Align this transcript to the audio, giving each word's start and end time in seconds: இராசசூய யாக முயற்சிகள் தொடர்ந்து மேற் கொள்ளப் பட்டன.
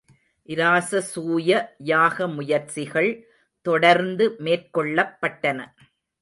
இராசசூய 0.49 1.67
யாக 1.77 2.27
முயற்சிகள் 2.27 3.11
தொடர்ந்து 3.65 4.35
மேற் 4.39 4.71
கொள்ளப் 4.71 5.17
பட்டன. 5.21 5.59